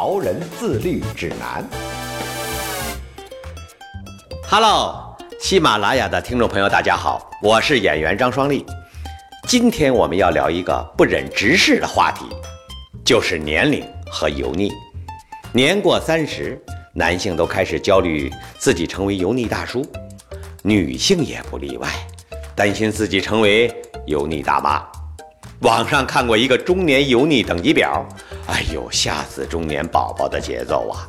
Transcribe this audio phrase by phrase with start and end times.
[0.00, 1.68] 潮人自律指南》。
[4.48, 8.64] Hello，喜马拉雅的听众朋友，大家好，我是演员张双立。
[9.48, 12.26] 今天我们要聊一个不忍直视的话题，
[13.04, 14.70] 就是年龄和油腻。
[15.50, 16.56] 年过三十，
[16.94, 19.84] 男性都开始焦虑自己成为油腻大叔，
[20.62, 21.88] 女性也不例外，
[22.54, 23.74] 担心自己成为。
[24.06, 24.86] 油腻大妈，
[25.62, 28.06] 网上看过一个中年油腻等级表，
[28.46, 31.02] 哎呦，吓死中年宝宝的节奏啊！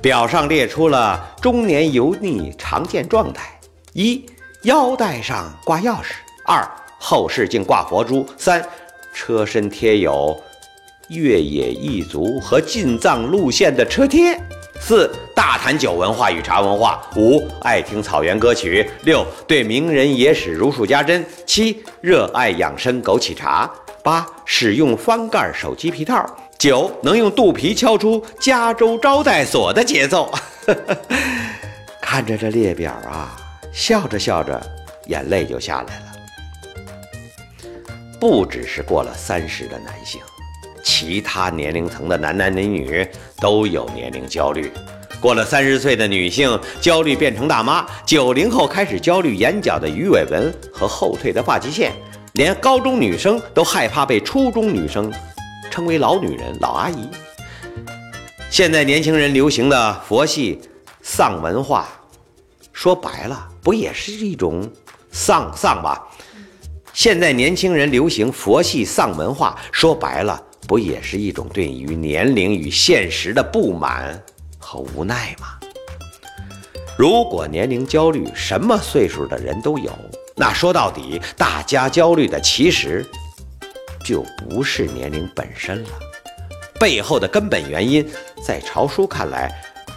[0.00, 3.60] 表上列出了中年油腻常见状态：
[3.92, 4.26] 一、
[4.62, 6.68] 腰带上挂钥匙；二、
[6.98, 8.60] 后视镜挂佛珠；三、
[9.14, 10.36] 车身贴有
[11.10, 14.36] 越野一族和进藏路线的车贴。
[14.80, 23.70] 四大谈酒文化与茶文化，五爱听草原歌曲，六对名人野史如数家珍，七热爱养生枸杞茶，
[24.02, 26.24] 八使用翻盖手机皮套，
[26.58, 30.32] 九能用肚皮敲出加州招待所的节奏。
[32.02, 33.36] 看着这列表啊，
[33.72, 34.60] 笑着笑着，
[35.06, 36.06] 眼泪就下来了。
[38.20, 40.20] 不只是过了三十的男性。
[40.84, 43.08] 其他年龄层的男男女女
[43.40, 44.70] 都有年龄焦虑。
[45.20, 51.92] 过了三十岁的女性焦虑变成大妈，九零后开始焦虑眼角的鱼尾纹和后退的发际线，
[52.34, 55.12] 连高中女生都害怕被初中女生
[55.70, 57.06] 称为老女人、老阿姨。
[58.48, 60.60] 现在年轻人流行的佛系
[61.02, 61.88] 丧文化，
[62.72, 64.66] 说白了不也是一种
[65.10, 66.02] 丧丧吧？
[66.94, 70.42] 现在年轻人流行佛系丧文化，说白了。
[70.68, 74.18] 不也是一种对于年龄与现实的不满
[74.58, 75.58] 和无奈吗？
[76.96, 79.92] 如果年龄焦虑什么岁数的人都有，
[80.42, 83.06] 那说到底，大家焦虑的其实
[84.04, 85.90] 就不是年龄本身了，
[86.80, 88.04] 背后的根本原因，
[88.44, 89.48] 在潮叔看来，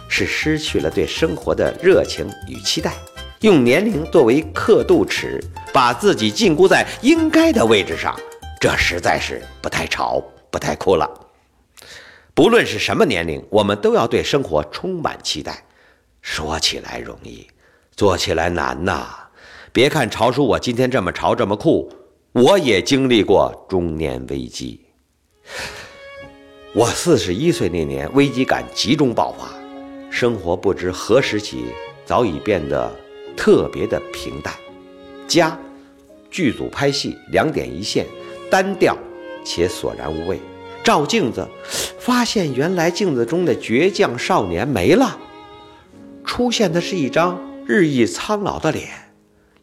[0.08, 2.94] 是失去了对生活的热情与期待，
[3.40, 5.42] 用年龄作为刻度尺，
[5.72, 8.16] 把自己禁锢在应该的位置上，
[8.60, 10.22] 这实在是不太潮。
[10.48, 11.10] 不太酷了。
[12.34, 15.64] 不论是什么年龄，我们都要对生活充满期待。
[16.22, 17.48] 说起来容易，
[17.96, 19.25] 做起来难呐。
[19.76, 21.92] 别看潮叔我今天这么潮这么酷，
[22.32, 24.80] 我也经历过中年危机。
[26.72, 29.50] 我四十一岁那年，危机感集中爆发，
[30.08, 31.66] 生活不知何时起
[32.06, 32.90] 早已变得
[33.36, 34.54] 特别的平淡。
[35.28, 35.60] 家，
[36.30, 38.06] 剧组拍戏两点一线，
[38.50, 38.96] 单调。
[39.44, 40.40] 且索然无味。
[40.82, 41.46] 照镜子，
[41.98, 45.18] 发现原来镜子中的倔强少年没了，
[46.24, 48.88] 出现的是一张日益苍老的脸，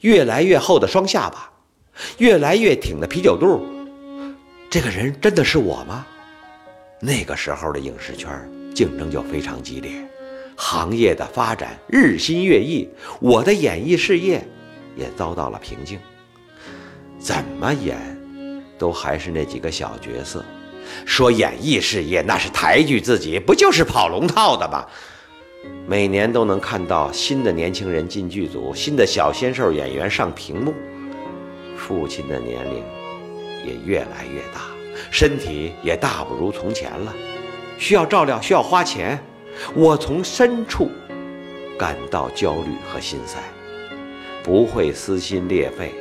[0.03, 1.49] 越来越厚的双下巴，
[2.17, 3.65] 越来越挺的啤酒肚。
[4.69, 6.05] 这个人真的是我吗？
[6.99, 8.29] 那个时候的影视圈
[8.75, 9.91] 竞争就非常激烈，
[10.57, 12.85] 行业的发展日新月异，
[13.21, 14.45] 我的演艺事业
[14.97, 15.97] 也遭到了瓶颈。
[17.17, 17.97] 怎么演？
[18.77, 20.43] 都还是那几个小角色，
[21.05, 24.85] 说演艺事业那是抬举自己，不就是跑龙套的吗？
[25.87, 30.73] 每年都能看到新的年轻人进剧组，新的小鲜肉演员上屏幕，
[31.75, 32.83] 父亲的年龄
[33.65, 34.61] 也越来越大，
[35.11, 37.13] 身体也大不如从前了，
[37.77, 39.17] 需要照料，需要花钱，
[39.73, 40.89] 我从深处
[41.77, 43.39] 感到焦虑和心塞，
[44.43, 45.93] 不会撕心裂肺，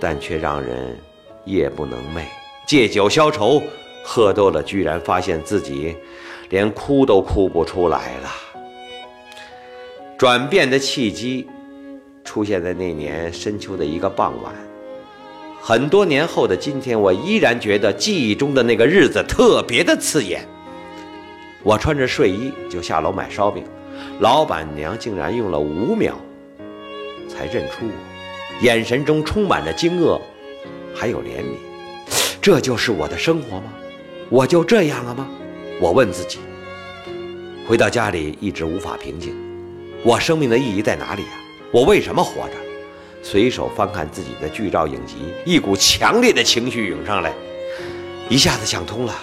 [0.00, 0.98] 但却让人。
[1.46, 2.22] 夜不能寐，
[2.66, 3.62] 借酒消愁，
[4.02, 5.94] 喝多了居然发现自己
[6.50, 8.30] 连哭都哭不出来了。
[10.16, 11.46] 转变的契机
[12.24, 14.54] 出现在那年深秋的一个傍晚。
[15.60, 20.46] 很多年后的今天，我依然觉得记忆中的那个日子特别的刺眼。
[21.62, 23.64] 我穿着睡衣就下楼买烧饼，
[24.20, 26.14] 老板娘竟然用了五秒
[27.28, 30.20] 才认出我，眼神中充满着惊愕。
[30.94, 31.56] 还有怜悯，
[32.40, 33.72] 这就是我的生活吗？
[34.28, 35.28] 我就这样了吗？
[35.84, 36.38] 我问自己。
[37.68, 39.36] 回到家里，一直无法平静。
[40.02, 41.36] 我生命的意义在哪里啊？
[41.70, 42.54] 我为什么活着？
[43.22, 47.30] 随手翻看自己的剧照影集，一股强烈的情绪涌上来，
[48.30, 49.14] 一下子想通了。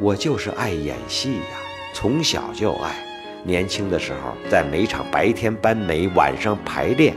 [0.00, 1.62] 我就是爱演戏呀，
[1.94, 2.92] 从小就爱。
[3.44, 7.14] 年轻的时候，在每场白天搬煤晚上排练，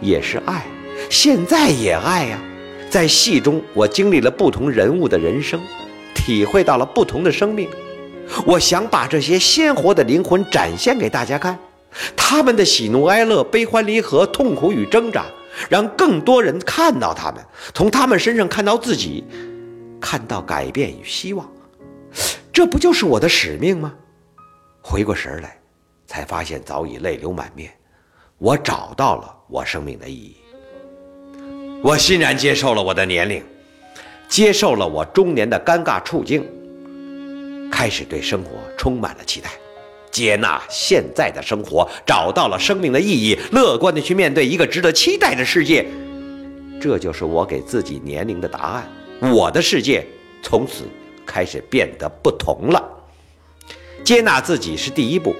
[0.00, 0.64] 也是爱。
[1.10, 2.38] 现在也爱呀。
[2.88, 5.60] 在戏中，我经历了不同人物的人生，
[6.14, 7.68] 体会到了不同的生命。
[8.46, 11.58] 我想把这些鲜活的灵魂展现给大家看，
[12.16, 15.26] 他们的喜怒哀乐、悲欢离合、痛苦与挣扎，
[15.68, 19.24] 让更多人看到他们，从他们身上看到自己，
[20.00, 21.48] 看到改变与希望。
[22.52, 23.92] 这不就是我的使命吗？
[24.80, 25.58] 回过神来，
[26.06, 27.72] 才发现早已泪流满面。
[28.38, 30.36] 我找到了我生命的意义。
[31.82, 33.42] 我欣然接受了我的年龄，
[34.28, 36.46] 接受了我中年的尴尬处境，
[37.74, 39.50] 开始对生活充满了期待，
[40.12, 45.84] 接纳现在的生活，找到了生命的意义，乐观的去面对一个值得期待的世界。
[46.80, 48.88] 这就是我给自己年龄的答案。
[49.32, 50.06] 我的世界
[50.40, 50.84] 从此。
[51.26, 52.84] 开始变得不同了。
[54.04, 55.34] 接纳自己是第一步。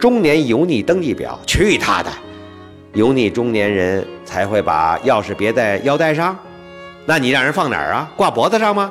[0.00, 2.10] 中年油腻登记表，去他的！
[2.94, 6.34] 油腻中年人才会把钥匙别在腰带上，
[7.04, 8.10] 那你让人放哪儿啊？
[8.16, 8.90] 挂脖子上吗？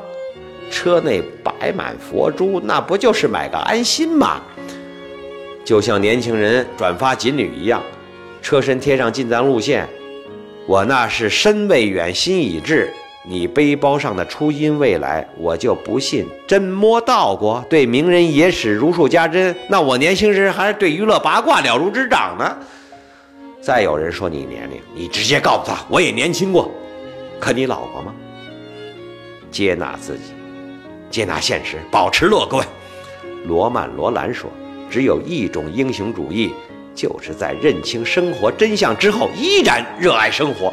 [0.70, 4.42] 车内摆满佛珠，那不就是买个安心吗？
[5.66, 7.82] 就像年轻人转发锦鲤一样，
[8.42, 9.88] 车身贴上进藏路线，
[10.66, 12.92] 我那是身未远，心已至。
[13.30, 17.62] 你背包上的初音未来，我就不信真摸到过。
[17.70, 22.58] 对名人野史如数家珍，那我年轻时还是对娱乐八卦了如指掌呢。
[23.60, 26.72] 再有人说你年龄，你直接告诉他，我也年轻过。
[27.38, 28.14] 可你老过吗？
[29.52, 30.32] 接纳自己，
[31.18, 32.64] 接纳现实，保持乐观。
[33.48, 34.48] 罗曼·罗兰说
[34.88, 36.54] ：“只有一种英雄主义，
[36.94, 40.72] 就是在认清生活真相之后，依然热爱生活。”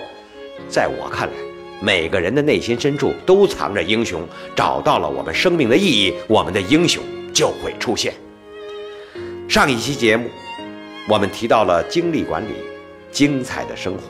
[0.69, 1.35] 在我看来。
[1.81, 4.20] 每个人的内心深处都藏着英雄，
[4.55, 7.02] 找到了我们生命的意义，我们的英雄
[7.32, 8.12] 就会出现。
[9.49, 10.29] 上一期节目，
[11.08, 12.52] 我们提到了精力管理，
[13.11, 14.02] 精彩的生活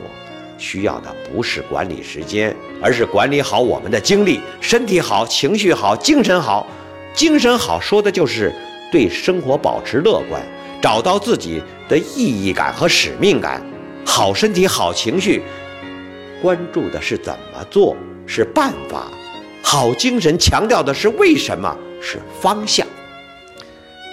[0.57, 6.65] 需要的不是管理时间，而是管理好我们的精力，身体好，情绪好，精神好。
[7.13, 8.53] 精神好说的就是
[8.91, 10.41] 对生活保持乐观，
[10.81, 13.61] 找到自己的意义感和使命感。
[14.05, 15.41] 好身体，好情绪。
[16.41, 17.95] 关注的是怎么做，
[18.27, 19.11] 是办法；
[19.63, 22.85] 好精神强调的是为什么，是方向。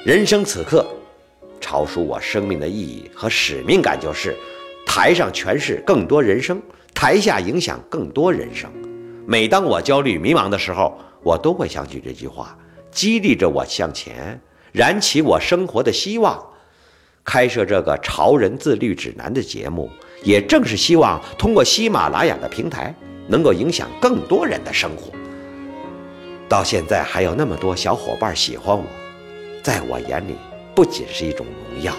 [0.05, 0.87] 人生此刻，
[1.61, 4.35] 超出我生命的意义和使命感就是：
[4.95, 6.61] 台上诠释更多人生，
[6.95, 8.71] 台下影响更多人生。
[9.27, 12.55] 每当我焦虑迷茫的时候，我都会想起这句话，
[12.91, 14.39] 激励着我向前，
[14.71, 16.39] 燃起我生活的希望。
[17.25, 19.89] 开设这个潮人自律指南的节目。
[20.23, 22.95] 也正是希望通过喜马拉雅的平台，
[23.29, 25.11] 能够影响更多人的生活。
[26.51, 28.85] 到现在还有那么多小伙伴喜欢我，
[29.63, 30.37] 在我眼里
[30.75, 31.95] 不仅是一种荣耀，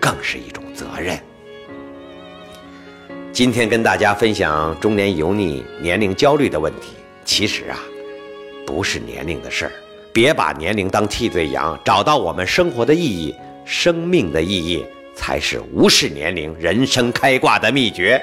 [0.00, 1.16] 更是一种责任。
[3.34, 6.92] 今天跟大家分享中年油腻、年龄焦虑的问题，
[7.24, 7.76] 其实啊，
[8.64, 9.72] 不是年龄的事儿，
[10.12, 13.34] 别把年龄当替罪羊，找到我们生活的意义、
[13.64, 14.86] 生命的意义。
[15.16, 18.20] 才是无视年龄、人生开挂的秘诀。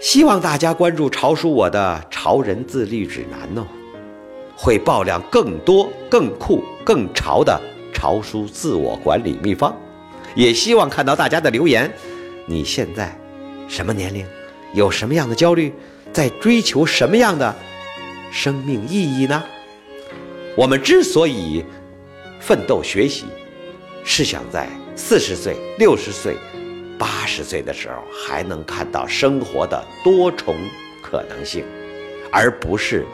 [0.00, 3.66] 希望大家关注潮叔我的《潮人自律指南》哦，
[4.56, 7.60] 会爆料更多、更酷、更潮的
[7.92, 9.76] 潮叔自我管理秘方。
[10.36, 11.92] 也希望看到大家的留言。
[12.46, 13.12] 你现在
[13.72, 14.26] 什么年龄？
[14.74, 15.72] 有什么样的焦虑？
[16.12, 17.56] 在追求什么样的
[18.30, 19.42] 生命意义呢？
[20.54, 21.64] 我们之所以
[22.38, 23.24] 奋斗学习，
[24.04, 24.68] 是想在。
[24.94, 26.36] 四十岁、六十岁、
[26.98, 30.54] 八十岁的时候，还能看到生活的多重
[31.02, 31.64] 可能性，
[32.30, 33.06] 而不是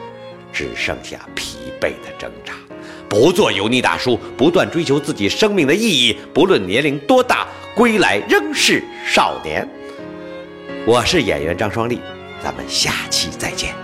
[0.51, 2.53] 只剩下疲惫的挣扎。
[3.07, 9.65] 不做油腻大叔，不断追求自己生命的意义，不论年龄多大，归来仍是少年。
[10.85, 11.99] 我是演员张双立，
[12.41, 13.78] 咱们下期再见。